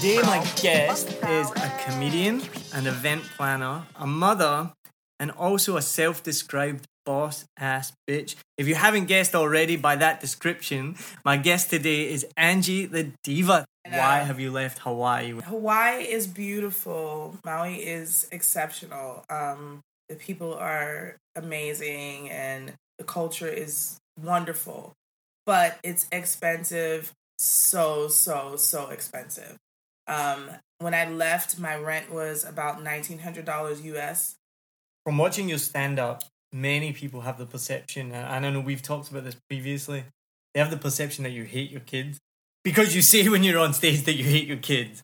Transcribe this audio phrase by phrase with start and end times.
[0.00, 2.40] Today, my guest is a comedian,
[2.72, 4.72] an event planner, a mother,
[5.18, 8.34] and also a self described boss ass bitch.
[8.56, 13.66] If you haven't guessed already by that description, my guest today is Angie the Diva.
[13.84, 15.32] Why have you left Hawaii?
[15.32, 17.36] Hawaii is beautiful.
[17.44, 19.26] Maui is exceptional.
[19.28, 24.94] Um, the people are amazing and the culture is wonderful,
[25.44, 27.12] but it's expensive.
[27.38, 29.58] So, so, so expensive.
[30.10, 30.50] Um,
[30.80, 34.34] when I left, my rent was about $1,900 US.
[35.06, 39.10] From watching your stand up, many people have the perception, and I know we've talked
[39.10, 40.04] about this previously,
[40.52, 42.18] they have the perception that you hate your kids
[42.64, 45.02] because you say when you're on stage that you hate your kids.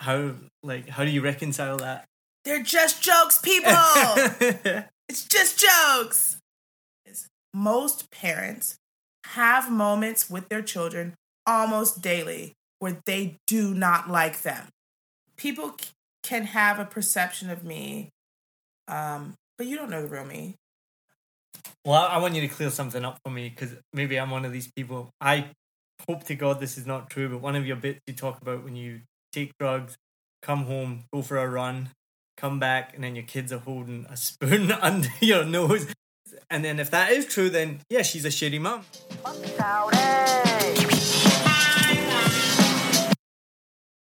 [0.00, 0.32] How
[0.62, 2.04] like how do you reconcile that?
[2.44, 3.72] They're just jokes, people.
[5.08, 6.38] It's just jokes.
[7.54, 8.76] Most parents
[9.24, 11.14] have moments with their children
[11.46, 14.68] almost daily where they do not like them.
[15.36, 15.90] People c-
[16.22, 18.10] can have a perception of me,
[18.88, 20.54] um, but you don't know the real me.
[21.84, 24.44] Well, I I want you to clear something up for me because maybe I'm one
[24.44, 25.10] of these people.
[25.20, 25.50] I
[26.08, 28.64] hope to God this is not true, but one of your bits you talk about
[28.64, 29.00] when you
[29.32, 29.96] take drugs,
[30.42, 31.90] come home, go for a run,
[32.36, 35.86] come back, and then your kids are holding a spoon under your nose.
[36.50, 38.82] And then if that is true, then yeah, she's a shitty mom.